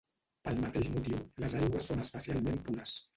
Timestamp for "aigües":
1.59-1.85